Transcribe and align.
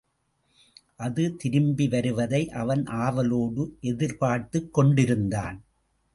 அது 0.97 1.35
திரும்பி 1.35 1.87
வருவதை 1.87 2.49
அவன் 2.49 2.85
ஆவலோடு 2.85 3.77
எதிர்பார்த்துக் 3.81 4.73
கொண்டிருந்தான். 4.73 5.63